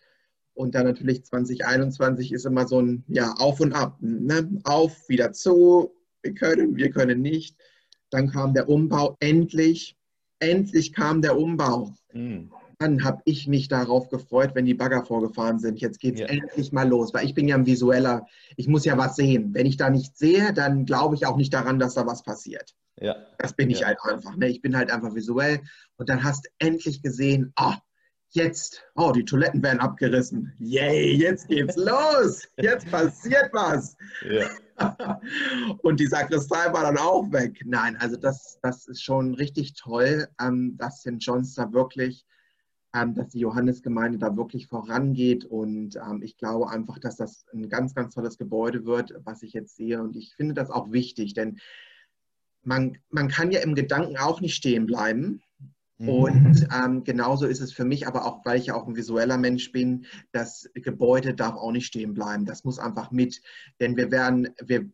Und 0.55 0.73
dann 0.73 0.87
natürlich 0.87 1.23
2021 1.23 2.31
ist 2.31 2.47
immer 2.47 2.67
so 2.67 2.81
ein 2.81 3.03
ja, 3.07 3.31
Auf 3.33 3.59
und 3.59 3.73
Ab. 3.73 3.95
Ne? 4.01 4.59
Auf, 4.63 5.07
wieder 5.07 5.33
zu, 5.33 5.93
wir 6.23 6.33
können, 6.33 6.77
wir 6.77 6.89
können 6.89 7.21
nicht. 7.21 7.55
Dann 8.09 8.31
kam 8.31 8.55
der 8.55 8.69
Umbau, 8.69 9.17
endlich, 9.19 9.98
endlich 10.39 10.93
kam 10.93 11.21
der 11.21 11.37
Umbau. 11.37 11.93
Mhm. 12.13 12.51
Dann 12.79 13.03
habe 13.03 13.21
ich 13.25 13.45
mich 13.47 13.67
darauf 13.67 14.07
gefreut, 14.09 14.51
wenn 14.53 14.65
die 14.65 14.73
Bagger 14.73 15.03
vorgefahren 15.03 15.59
sind. 15.59 15.81
Jetzt 15.81 15.99
geht 15.99 16.15
es 16.15 16.21
ja. 16.21 16.27
endlich 16.27 16.71
mal 16.71 16.87
los, 16.87 17.13
weil 17.13 17.25
ich 17.25 17.33
bin 17.33 17.47
ja 17.47 17.55
ein 17.55 17.65
Visueller. 17.65 18.25
Ich 18.55 18.69
muss 18.69 18.85
ja 18.85 18.97
was 18.97 19.17
sehen. 19.17 19.53
Wenn 19.53 19.65
ich 19.65 19.75
da 19.75 19.89
nichts 19.89 20.17
sehe, 20.17 20.53
dann 20.53 20.85
glaube 20.85 21.15
ich 21.15 21.25
auch 21.25 21.35
nicht 21.35 21.53
daran, 21.53 21.77
dass 21.77 21.95
da 21.95 22.07
was 22.07 22.23
passiert. 22.23 22.73
Ja. 23.01 23.17
Das 23.37 23.53
bin 23.53 23.69
ich 23.69 23.81
ja. 23.81 23.87
halt 23.87 23.97
einfach. 24.03 24.37
Ne? 24.37 24.47
Ich 24.47 24.61
bin 24.61 24.77
halt 24.77 24.91
einfach 24.91 25.13
visuell. 25.13 25.59
Und 25.97 26.07
dann 26.07 26.23
hast 26.23 26.45
du 26.45 26.49
endlich 26.65 27.01
gesehen, 27.01 27.51
oh, 27.59 27.73
jetzt, 28.29 28.83
oh, 28.95 29.11
die 29.11 29.25
Toiletten 29.25 29.61
werden 29.61 29.79
abgerissen. 29.79 30.53
Yay, 30.59 31.15
jetzt 31.15 31.47
geht's 31.49 31.75
los. 31.75 32.47
Jetzt 32.57 32.89
passiert 32.89 33.49
was. 33.51 33.97
Ja. 34.29 34.47
Und 35.81 35.99
die 35.99 36.07
Sakristei 36.07 36.71
war 36.73 36.83
dann 36.83 36.97
auch 36.97 37.31
weg. 37.31 37.61
Nein, 37.65 37.97
also 37.97 38.15
das, 38.15 38.59
das 38.61 38.87
ist 38.87 39.03
schon 39.03 39.33
richtig 39.35 39.73
toll, 39.73 40.27
ähm, 40.41 40.77
dass 40.77 41.01
St. 41.01 41.17
John's 41.19 41.55
da 41.55 41.71
wirklich, 41.71 42.25
ähm, 42.93 43.15
dass 43.15 43.29
die 43.29 43.39
Johannesgemeinde 43.39 44.17
da 44.17 44.35
wirklich 44.35 44.67
vorangeht. 44.67 45.45
Und 45.45 45.95
ähm, 45.95 46.21
ich 46.23 46.37
glaube 46.37 46.69
einfach, 46.69 46.99
dass 46.99 47.17
das 47.17 47.45
ein 47.53 47.69
ganz, 47.69 47.95
ganz 47.95 48.15
tolles 48.15 48.37
Gebäude 48.37 48.85
wird, 48.85 49.13
was 49.23 49.43
ich 49.43 49.53
jetzt 49.53 49.75
sehe. 49.75 50.01
Und 50.01 50.15
ich 50.15 50.35
finde 50.35 50.53
das 50.53 50.69
auch 50.69 50.91
wichtig, 50.91 51.33
denn 51.33 51.59
man, 52.63 52.97
man 53.09 53.29
kann 53.29 53.51
ja 53.51 53.61
im 53.61 53.75
Gedanken 53.75 54.17
auch 54.17 54.41
nicht 54.41 54.55
stehen 54.55 54.85
bleiben. 54.85 55.41
Mhm. 55.99 56.09
Und 56.09 56.67
ähm, 56.73 57.03
genauso 57.03 57.45
ist 57.45 57.59
es 57.59 57.73
für 57.73 57.85
mich, 57.85 58.07
aber 58.07 58.25
auch, 58.25 58.43
weil 58.45 58.57
ich 58.57 58.67
ja 58.67 58.75
auch 58.75 58.87
ein 58.87 58.95
visueller 58.95 59.37
Mensch 59.37 59.71
bin, 59.71 60.05
das 60.31 60.69
Gebäude 60.73 61.35
darf 61.35 61.55
auch 61.55 61.71
nicht 61.71 61.85
stehen 61.85 62.13
bleiben. 62.13 62.45
Das 62.45 62.63
muss 62.63 62.79
einfach 62.79 63.11
mit, 63.11 63.41
denn 63.79 63.97
wir 63.97 64.09
werden, 64.09 64.49
wir 64.65 64.89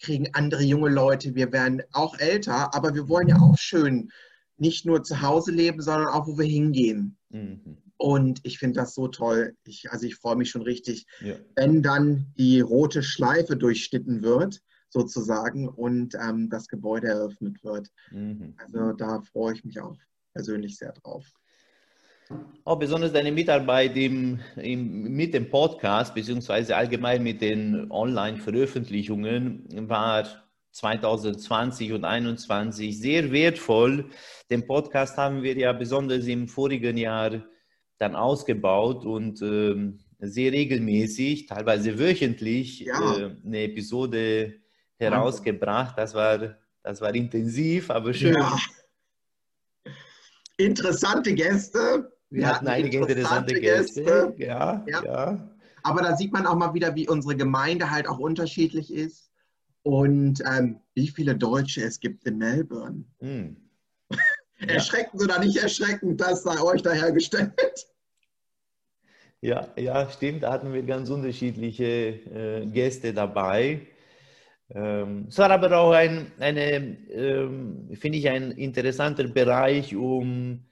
kriegen 0.00 0.28
andere 0.34 0.62
junge 0.62 0.90
Leute, 0.90 1.34
wir 1.34 1.52
werden 1.52 1.82
auch 1.92 2.18
älter, 2.18 2.74
aber 2.74 2.94
wir 2.94 3.08
wollen 3.08 3.28
ja 3.28 3.36
auch 3.36 3.58
schön 3.58 4.10
nicht 4.56 4.84
nur 4.84 5.02
zu 5.02 5.22
Hause 5.22 5.52
leben, 5.52 5.80
sondern 5.80 6.08
auch, 6.08 6.26
wo 6.26 6.38
wir 6.38 6.46
hingehen. 6.46 7.16
Mhm. 7.30 7.78
Und 7.96 8.40
ich 8.44 8.58
finde 8.58 8.80
das 8.80 8.94
so 8.94 9.08
toll. 9.08 9.56
Ich, 9.64 9.90
also 9.90 10.06
ich 10.06 10.16
freue 10.16 10.36
mich 10.36 10.50
schon 10.50 10.62
richtig, 10.62 11.06
ja. 11.20 11.34
wenn 11.56 11.82
dann 11.82 12.32
die 12.38 12.60
rote 12.60 13.02
Schleife 13.02 13.56
durchschnitten 13.56 14.22
wird 14.22 14.62
sozusagen 14.90 15.68
und 15.68 16.14
ähm, 16.14 16.50
das 16.50 16.68
Gebäude 16.68 17.08
eröffnet 17.08 17.62
wird. 17.62 17.88
Mhm. 18.10 18.54
Also 18.58 18.92
da 18.92 19.20
freue 19.22 19.54
ich 19.54 19.64
mich 19.64 19.80
auch 19.80 19.96
persönlich 20.32 20.76
sehr 20.76 20.92
drauf. 20.92 21.26
Auch 22.64 22.78
besonders 22.78 23.12
deine 23.12 23.32
Mitarbeit 23.32 23.96
im, 23.96 24.38
im, 24.56 25.02
mit 25.14 25.34
dem 25.34 25.50
Podcast, 25.50 26.14
beziehungsweise 26.14 26.76
allgemein 26.76 27.22
mit 27.22 27.40
den 27.40 27.90
Online-Veröffentlichungen, 27.90 29.66
war 29.88 30.24
2020 30.72 31.92
und 31.92 32.02
2021 32.02 32.98
sehr 32.98 33.32
wertvoll. 33.32 34.10
Den 34.48 34.66
Podcast 34.66 35.16
haben 35.16 35.42
wir 35.42 35.56
ja 35.56 35.72
besonders 35.72 36.26
im 36.26 36.46
vorigen 36.46 36.96
Jahr 36.96 37.42
dann 37.98 38.14
ausgebaut 38.14 39.04
und 39.04 39.42
äh, 39.42 39.92
sehr 40.20 40.52
regelmäßig, 40.52 41.46
teilweise 41.46 41.98
wöchentlich, 41.98 42.80
ja. 42.80 43.18
äh, 43.18 43.30
eine 43.44 43.62
Episode 43.64 44.54
herausgebracht. 44.98 45.98
Das 45.98 46.14
war, 46.14 46.56
das 46.82 47.00
war 47.00 47.14
intensiv, 47.14 47.90
aber 47.90 48.14
schön. 48.14 48.34
Ja. 48.34 48.56
Interessante 50.64 51.34
Gäste. 51.34 52.12
Wir, 52.30 52.48
hatten 52.48 52.68
einige 52.68 52.98
interessante, 52.98 53.54
Gäste. 53.54 54.02
Gäste. 54.02 54.34
Ja, 54.38 54.84
ja, 54.86 55.04
ja. 55.04 55.50
Aber 55.82 56.02
da 56.02 56.16
sieht 56.16 56.32
man 56.32 56.46
auch 56.46 56.54
mal 56.54 56.74
wieder, 56.74 56.94
wie 56.94 57.08
unsere 57.08 57.36
Gemeinde 57.36 57.90
halt 57.90 58.06
auch 58.06 58.18
unterschiedlich 58.18 58.92
ist 58.92 59.30
und 59.82 60.42
ähm, 60.46 60.80
wie 60.94 61.08
viele 61.08 61.34
Deutsche 61.36 61.82
es 61.82 61.98
gibt 61.98 62.24
in 62.26 62.38
Melbourne. 62.38 63.04
Hm. 63.20 63.56
erschreckend 64.58 65.22
oder 65.22 65.38
nicht 65.38 65.56
erschreckend, 65.56 66.20
das 66.20 66.42
sei 66.42 66.60
euch 66.60 66.82
dahergestellt. 66.82 67.52
Ja, 69.40 69.68
ja, 69.76 70.08
stimmt. 70.10 70.42
Da 70.42 70.52
hatten 70.52 70.72
wir 70.74 70.82
ganz 70.82 71.08
unterschiedliche 71.08 71.84
äh, 71.86 72.66
Gäste 72.66 73.14
dabei. 73.14 73.86
Ähm, 74.72 75.26
es 75.28 75.38
war 75.38 75.50
aber 75.50 75.76
auch 75.76 75.92
ein, 75.92 76.32
eine, 76.38 76.96
ähm, 77.10 77.88
finde 77.94 78.18
ich, 78.18 78.28
ein 78.28 78.52
interessanter 78.52 79.28
Bereich, 79.28 79.96
um, 79.96 80.64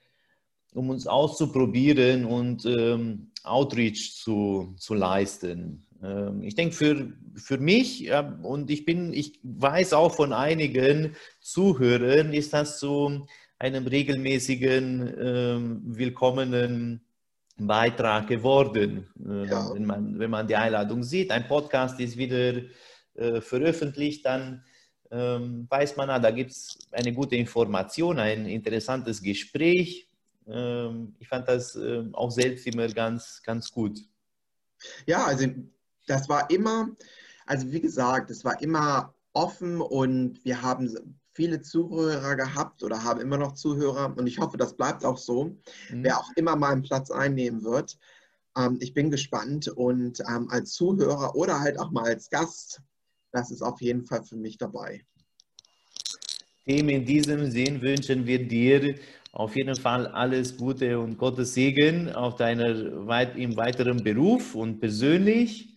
um 0.74 0.90
uns 0.90 1.06
auszuprobieren 1.06 2.24
und 2.24 2.64
ähm, 2.64 3.30
Outreach 3.42 4.14
zu, 4.14 4.74
zu 4.76 4.94
leisten. 4.94 5.84
Ich 6.42 6.54
denke, 6.54 6.76
für, 6.76 7.12
für 7.34 7.58
mich 7.58 7.98
ja, 7.98 8.20
und 8.44 8.70
ich 8.70 8.84
bin, 8.84 9.12
ich 9.12 9.40
weiß 9.42 9.94
auch 9.94 10.14
von 10.14 10.32
einigen 10.32 11.16
Zuhörern, 11.40 12.32
ist 12.32 12.52
das 12.52 12.78
zu 12.78 13.26
einem 13.58 13.84
regelmäßigen, 13.84 15.82
willkommenen 15.96 17.00
Beitrag 17.58 18.28
geworden. 18.28 19.08
Äh, 19.18 19.46
ja. 19.46 19.74
wenn, 19.74 19.84
man, 19.84 20.18
wenn 20.18 20.30
man 20.30 20.46
die 20.46 20.56
Einladung 20.56 21.02
sieht. 21.02 21.30
Ein 21.30 21.48
Podcast 21.48 21.98
ist 22.00 22.16
wieder 22.16 22.62
äh, 23.18 23.40
veröffentlicht, 23.40 24.24
dann 24.24 24.64
ähm, 25.10 25.66
weiß 25.68 25.96
man, 25.96 26.10
ah, 26.10 26.18
da 26.18 26.30
gibt 26.30 26.52
es 26.52 26.78
eine 26.92 27.12
gute 27.12 27.36
Information, 27.36 28.18
ein 28.18 28.46
interessantes 28.46 29.22
Gespräch. 29.22 30.08
Ähm, 30.46 31.14
ich 31.18 31.28
fand 31.28 31.48
das 31.48 31.76
äh, 31.76 32.04
auch 32.12 32.30
selbst 32.30 32.66
immer 32.66 32.88
ganz, 32.88 33.42
ganz 33.44 33.70
gut. 33.70 34.00
Ja, 35.06 35.24
also 35.24 35.46
das 36.06 36.28
war 36.28 36.48
immer, 36.50 36.90
also 37.46 37.70
wie 37.72 37.80
gesagt, 37.80 38.30
es 38.30 38.44
war 38.44 38.60
immer 38.62 39.14
offen 39.32 39.80
und 39.80 40.44
wir 40.44 40.62
haben 40.62 41.18
viele 41.32 41.62
Zuhörer 41.62 42.34
gehabt 42.36 42.82
oder 42.82 43.04
haben 43.04 43.20
immer 43.20 43.38
noch 43.38 43.54
Zuhörer 43.54 44.14
und 44.16 44.26
ich 44.26 44.38
hoffe, 44.38 44.56
das 44.56 44.76
bleibt 44.76 45.04
auch 45.04 45.18
so, 45.18 45.56
mhm. 45.90 46.04
wer 46.04 46.18
auch 46.18 46.30
immer 46.36 46.56
mal 46.56 46.72
einen 46.72 46.82
Platz 46.82 47.10
einnehmen 47.10 47.62
wird. 47.62 47.98
Ähm, 48.56 48.78
ich 48.80 48.94
bin 48.94 49.10
gespannt 49.10 49.68
und 49.68 50.20
ähm, 50.20 50.48
als 50.50 50.72
Zuhörer 50.72 51.34
oder 51.34 51.60
halt 51.60 51.78
auch 51.78 51.90
mal 51.90 52.04
als 52.04 52.28
Gast 52.30 52.82
das 53.38 53.50
ist 53.52 53.62
auf 53.62 53.80
jeden 53.80 54.04
Fall 54.04 54.24
für 54.24 54.36
mich 54.36 54.58
dabei. 54.58 55.06
Dem 56.66 56.88
in 56.88 57.04
diesem 57.04 57.48
Sinn 57.50 57.80
wünschen 57.80 58.26
wir 58.26 58.44
dir 58.46 58.96
auf 59.32 59.56
jeden 59.56 59.76
Fall 59.76 60.06
alles 60.08 60.56
Gute 60.56 60.98
und 60.98 61.16
Gottes 61.16 61.54
Segen 61.54 62.12
auf 62.12 62.34
deiner 62.36 63.06
weit, 63.06 63.36
im 63.36 63.56
weiteren 63.56 64.02
Beruf 64.02 64.56
und 64.56 64.80
persönlich. 64.80 65.76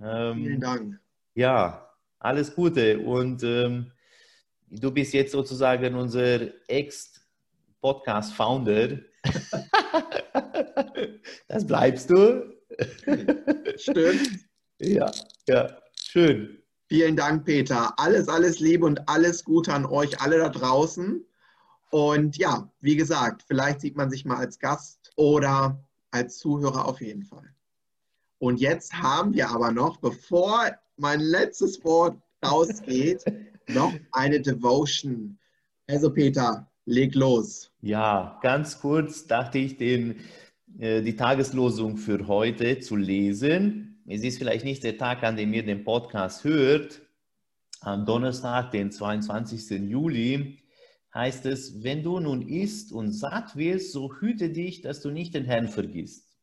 Ähm, 0.00 0.36
Vielen 0.36 0.60
Dank. 0.60 1.00
Ja, 1.34 1.90
alles 2.20 2.54
Gute 2.54 3.00
und 3.00 3.42
ähm, 3.42 3.90
du 4.70 4.92
bist 4.92 5.12
jetzt 5.14 5.32
sozusagen 5.32 5.96
unser 5.96 6.42
Ex-Podcast-Founder. 6.68 9.00
das 11.48 11.66
bleibst 11.66 12.10
du. 12.10 12.54
Stimmt. 13.76 14.46
Ja, 14.78 15.10
ja, 15.48 15.76
schön. 15.96 16.63
Vielen 16.86 17.16
Dank, 17.16 17.44
Peter. 17.44 17.98
Alles, 17.98 18.28
alles 18.28 18.60
Liebe 18.60 18.84
und 18.84 19.08
alles 19.08 19.44
Gute 19.44 19.72
an 19.72 19.86
euch 19.86 20.20
alle 20.20 20.38
da 20.38 20.50
draußen. 20.50 21.24
Und 21.90 22.36
ja, 22.36 22.70
wie 22.80 22.96
gesagt, 22.96 23.42
vielleicht 23.46 23.80
sieht 23.80 23.96
man 23.96 24.10
sich 24.10 24.24
mal 24.24 24.36
als 24.36 24.58
Gast 24.58 25.12
oder 25.16 25.82
als 26.10 26.38
Zuhörer 26.38 26.86
auf 26.86 27.00
jeden 27.00 27.22
Fall. 27.22 27.54
Und 28.38 28.60
jetzt 28.60 28.92
haben 28.92 29.32
wir 29.32 29.48
aber 29.48 29.70
noch, 29.70 29.96
bevor 29.98 30.70
mein 30.96 31.20
letztes 31.20 31.82
Wort 31.84 32.18
rausgeht, 32.44 33.24
noch 33.68 33.94
eine 34.12 34.40
Devotion. 34.40 35.38
Also 35.86 36.12
Peter, 36.12 36.70
leg 36.84 37.14
los. 37.14 37.70
Ja, 37.80 38.38
ganz 38.42 38.78
kurz 38.78 39.26
dachte 39.26 39.58
ich, 39.58 39.78
den, 39.78 40.20
äh, 40.78 41.00
die 41.00 41.16
Tageslosung 41.16 41.96
für 41.96 42.26
heute 42.26 42.80
zu 42.80 42.96
lesen 42.96 43.93
es 44.06 44.22
ist 44.22 44.38
vielleicht 44.38 44.64
nicht 44.64 44.84
der 44.84 44.98
Tag, 44.98 45.22
an 45.22 45.36
dem 45.36 45.52
ihr 45.54 45.64
den 45.64 45.84
Podcast 45.84 46.44
hört, 46.44 47.00
am 47.80 48.04
Donnerstag, 48.04 48.70
den 48.70 48.90
22. 48.90 49.70
Juli, 49.88 50.58
heißt 51.14 51.46
es, 51.46 51.82
wenn 51.82 52.02
du 52.02 52.18
nun 52.20 52.42
isst 52.42 52.92
und 52.92 53.12
satt 53.12 53.56
wirst, 53.56 53.92
so 53.92 54.14
hüte 54.20 54.50
dich, 54.50 54.82
dass 54.82 55.00
du 55.00 55.10
nicht 55.10 55.34
den 55.34 55.44
Herrn 55.44 55.68
vergisst. 55.68 56.36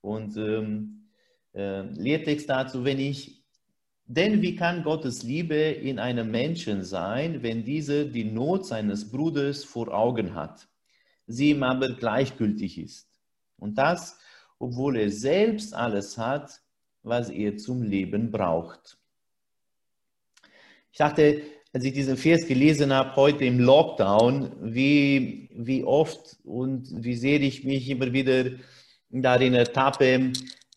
Und 0.00 0.36
ähm, 0.36 1.08
äh, 1.54 1.82
Lehrtext 1.82 2.48
dazu, 2.48 2.84
wenn 2.84 2.98
ich, 2.98 3.44
denn 4.06 4.42
wie 4.42 4.56
kann 4.56 4.82
Gottes 4.82 5.22
Liebe 5.22 5.54
in 5.54 5.98
einem 5.98 6.30
Menschen 6.30 6.82
sein, 6.82 7.42
wenn 7.42 7.64
dieser 7.64 8.04
die 8.04 8.24
Not 8.24 8.66
seines 8.66 9.10
Bruders 9.10 9.62
vor 9.62 9.88
Augen 9.88 10.34
hat, 10.34 10.68
sie 11.26 11.50
ihm 11.50 11.62
aber 11.62 11.90
gleichgültig 11.90 12.78
ist? 12.78 13.08
Und 13.56 13.76
das, 13.78 14.18
obwohl 14.58 14.96
er 14.96 15.10
selbst 15.10 15.74
alles 15.74 16.18
hat, 16.18 16.60
was 17.02 17.30
er 17.30 17.56
zum 17.56 17.82
Leben 17.82 18.30
braucht. 18.30 18.98
Ich 20.92 20.98
dachte, 20.98 21.42
als 21.72 21.84
ich 21.84 21.94
diesen 21.94 22.16
Vers 22.16 22.46
gelesen 22.46 22.92
habe, 22.92 23.16
heute 23.16 23.44
im 23.44 23.58
Lockdown, 23.58 24.52
wie, 24.60 25.48
wie 25.54 25.84
oft 25.84 26.36
und 26.44 27.02
wie 27.02 27.14
sehr 27.14 27.40
ich 27.40 27.64
mich 27.64 27.88
immer 27.88 28.12
wieder 28.12 28.44
darin 29.08 29.54
ertappe, 29.54 30.32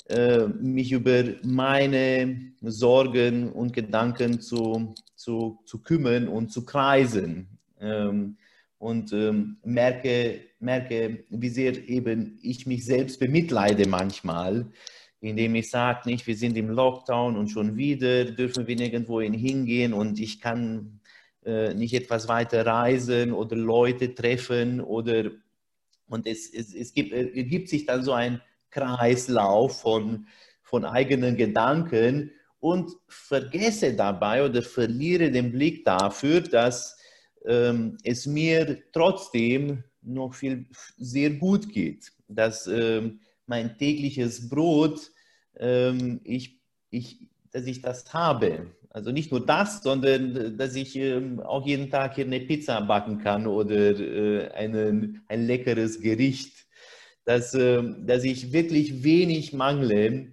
äh, 0.07 0.47
mich 0.47 0.91
über 0.91 1.23
meine 1.43 2.53
Sorgen 2.61 3.51
und 3.51 3.73
Gedanken 3.73 4.39
zu, 4.39 4.93
zu, 5.15 5.59
zu 5.65 5.79
kümmern 5.81 6.27
und 6.27 6.51
zu 6.51 6.63
kreisen. 6.63 7.47
Ähm, 7.79 8.37
und 8.77 9.11
ähm, 9.13 9.57
merke, 9.63 10.41
merke, 10.59 11.23
wie 11.29 11.49
sehr 11.49 11.89
eben 11.89 12.37
ich 12.41 12.67
mich 12.67 12.85
selbst 12.85 13.19
bemitleide 13.19 13.87
manchmal, 13.87 14.67
indem 15.21 15.55
ich 15.55 15.69
sage, 15.69 16.09
nicht, 16.09 16.27
wir 16.27 16.35
sind 16.35 16.57
im 16.57 16.69
Lockdown 16.69 17.35
und 17.37 17.49
schon 17.49 17.77
wieder 17.77 18.25
dürfen 18.25 18.67
wir 18.67 18.75
nirgendwo 18.75 19.21
hingehen 19.21 19.93
und 19.93 20.19
ich 20.19 20.39
kann 20.41 20.99
äh, 21.45 21.73
nicht 21.73 21.93
etwas 21.93 22.27
weiter 22.27 22.65
reisen 22.65 23.31
oder 23.31 23.55
Leute 23.55 24.13
treffen 24.13 24.81
oder 24.81 25.31
und 26.07 26.27
es, 26.27 26.53
es, 26.53 26.73
es 26.73 26.93
gibt, 26.93 27.11
äh, 27.11 27.29
ergibt 27.35 27.69
sich 27.69 27.85
dann 27.85 28.03
so 28.03 28.13
ein 28.13 28.41
Kreislauf 28.69 29.81
von, 29.81 30.27
von 30.61 30.85
eigenen 30.85 31.37
Gedanken 31.37 32.31
und 32.59 32.91
vergesse 33.07 33.93
dabei 33.93 34.43
oder 34.43 34.61
verliere 34.61 35.31
den 35.31 35.51
Blick 35.51 35.85
dafür, 35.85 36.41
dass 36.41 36.97
ähm, 37.45 37.97
es 38.03 38.25
mir 38.25 38.83
trotzdem 38.91 39.83
noch 40.01 40.33
viel 40.33 40.65
sehr 40.97 41.31
gut 41.31 41.71
geht, 41.71 42.11
dass 42.27 42.67
ähm, 42.67 43.19
mein 43.47 43.77
tägliches 43.77 44.49
Brot, 44.49 45.11
ähm, 45.57 46.21
ich, 46.23 46.59
ich, 46.89 47.19
dass 47.51 47.65
ich 47.65 47.81
das 47.81 48.13
habe. 48.13 48.71
Also 48.89 49.11
nicht 49.11 49.31
nur 49.31 49.45
das, 49.45 49.83
sondern 49.83 50.57
dass 50.57 50.75
ich 50.75 50.95
ähm, 50.95 51.41
auch 51.41 51.65
jeden 51.67 51.89
Tag 51.89 52.15
hier 52.15 52.25
eine 52.25 52.39
Pizza 52.39 52.79
backen 52.81 53.17
kann 53.17 53.45
oder 53.45 53.99
äh, 53.99 54.49
einen, 54.51 55.21
ein 55.27 55.45
leckeres 55.45 56.01
Gericht. 56.01 56.65
Dass, 57.25 57.53
äh, 57.55 57.83
dass 58.05 58.23
ich 58.23 58.53
wirklich 58.53 59.03
wenig 59.03 59.51
mangle 59.51 60.31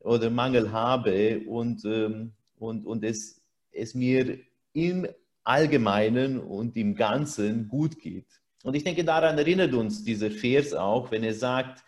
oder 0.00 0.30
Mangel 0.30 0.70
habe 0.72 1.40
und, 1.46 1.84
ähm, 1.84 2.32
und, 2.56 2.86
und 2.86 3.02
es, 3.02 3.40
es 3.72 3.94
mir 3.94 4.38
im 4.74 5.08
Allgemeinen 5.42 6.38
und 6.38 6.76
im 6.76 6.94
Ganzen 6.94 7.68
gut 7.68 7.98
geht. 7.98 8.26
Und 8.62 8.74
ich 8.74 8.84
denke, 8.84 9.04
daran 9.04 9.36
erinnert 9.38 9.74
uns 9.74 10.04
dieser 10.04 10.30
Vers 10.30 10.72
auch, 10.72 11.10
wenn 11.10 11.22
er 11.22 11.34
sagt, 11.34 11.84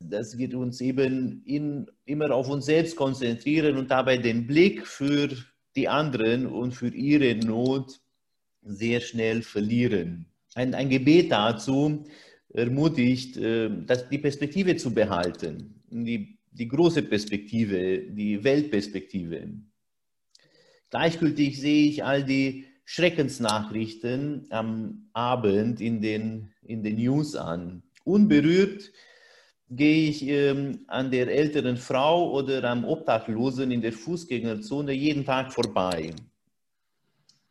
dass 0.00 0.36
wir 0.38 0.58
uns 0.58 0.80
eben 0.80 1.42
in, 1.44 1.86
immer 2.06 2.30
auf 2.32 2.48
uns 2.48 2.66
selbst 2.66 2.96
konzentrieren 2.96 3.76
und 3.76 3.90
dabei 3.90 4.16
den 4.16 4.46
Blick 4.46 4.86
für 4.86 5.28
die 5.76 5.88
anderen 5.88 6.46
und 6.46 6.74
für 6.74 6.88
ihre 6.88 7.34
Not 7.36 8.00
sehr 8.62 9.00
schnell 9.00 9.42
verlieren. 9.42 10.26
Ein, 10.54 10.74
ein 10.74 10.88
Gebet 10.88 11.30
dazu 11.30 12.04
ermutigt, 12.52 13.36
äh, 13.36 13.70
dass 13.86 14.08
die 14.08 14.18
Perspektive 14.18 14.76
zu 14.76 14.92
behalten, 14.92 15.82
die, 15.90 16.38
die 16.50 16.68
große 16.68 17.02
Perspektive, 17.02 18.00
die 18.08 18.42
Weltperspektive. 18.42 19.48
Gleichgültig 20.90 21.60
sehe 21.60 21.88
ich 21.88 22.04
all 22.04 22.24
die 22.24 22.64
Schreckensnachrichten 22.84 24.46
am 24.50 25.08
Abend 25.12 25.80
in 25.80 26.00
den, 26.00 26.50
in 26.62 26.82
den 26.82 26.96
News 26.96 27.36
an. 27.36 27.84
Unberührt 28.02 28.90
gehe 29.70 30.08
ich 30.10 30.26
ähm, 30.26 30.84
an 30.88 31.10
der 31.10 31.28
älteren 31.28 31.76
Frau 31.76 32.32
oder 32.32 32.64
am 32.64 32.84
Obdachlosen 32.84 33.70
in 33.70 33.80
der 33.80 33.92
Fußgängerzone 33.92 34.92
jeden 34.92 35.24
Tag 35.24 35.52
vorbei. 35.52 36.12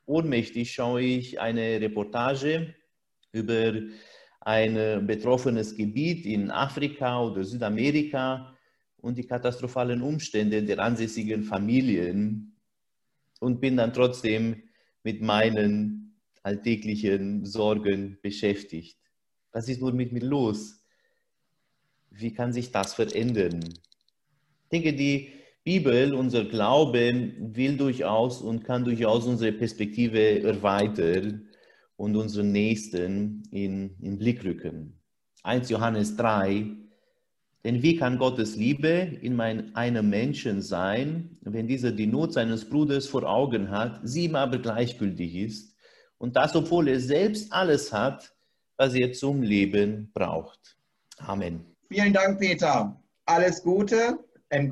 Ohnmächtig 0.05 0.71
schaue 0.71 1.01
ich 1.01 1.39
eine 1.39 1.79
Reportage 1.79 2.75
über 3.31 3.73
ein 4.41 5.05
betroffenes 5.05 5.75
Gebiet 5.75 6.25
in 6.25 6.49
Afrika 6.49 7.21
oder 7.21 7.43
Südamerika 7.43 8.57
und 8.97 9.17
die 9.17 9.27
katastrophalen 9.27 10.01
Umstände 10.01 10.63
der 10.63 10.79
ansässigen 10.79 11.43
Familien 11.43 12.55
und 13.39 13.61
bin 13.61 13.77
dann 13.77 13.93
trotzdem 13.93 14.63
mit 15.03 15.21
meinen 15.21 16.19
alltäglichen 16.43 17.45
Sorgen 17.45 18.17
beschäftigt. 18.21 18.97
Was 19.51 19.69
ist 19.69 19.81
nur 19.81 19.93
mit 19.93 20.11
mir 20.11 20.23
los? 20.23 20.78
Wie 22.11 22.33
kann 22.33 22.53
sich 22.53 22.71
das 22.71 22.93
verändern? 22.93 23.63
Ich 23.63 24.69
denke, 24.71 24.93
die 24.93 25.31
Bibel, 25.63 26.13
unser 26.13 26.45
Glaube, 26.45 27.33
will 27.39 27.77
durchaus 27.77 28.41
und 28.41 28.63
kann 28.63 28.83
durchaus 28.83 29.25
unsere 29.25 29.51
Perspektive 29.51 30.41
erweitern 30.43 31.47
und 31.95 32.15
unseren 32.15 32.51
Nächsten 32.51 33.43
in, 33.51 33.95
in 34.01 34.17
Blick 34.17 34.43
rücken. 34.43 34.99
1 35.43 35.69
Johannes 35.69 36.15
3, 36.17 36.65
denn 37.63 37.83
wie 37.83 37.97
kann 37.97 38.17
Gottes 38.17 38.55
Liebe 38.55 38.87
in 39.21 39.35
mein, 39.35 39.75
einem 39.75 40.09
Menschen 40.09 40.61
sein, 40.61 41.37
wenn 41.41 41.67
dieser 41.67 41.91
die 41.91 42.07
Not 42.07 42.33
seines 42.33 42.69
Bruders 42.69 43.07
vor 43.07 43.23
Augen 43.23 43.69
hat, 43.69 43.99
sie 44.03 44.25
ihm 44.25 44.35
aber 44.35 44.59
gleichgültig 44.59 45.35
ist 45.35 45.75
und 46.17 46.35
das, 46.35 46.55
obwohl 46.55 46.87
er 46.87 46.99
selbst 46.99 47.51
alles 47.51 47.91
hat, 47.91 48.33
was 48.77 48.93
er 48.93 49.11
zum 49.11 49.41
Leben 49.41 50.09
braucht. 50.13 50.77
Amen. 51.17 51.65
Vielen 51.91 52.13
Dank, 52.13 52.39
Peter. 52.39 53.01
Alles 53.25 53.63
Gute 53.63 54.19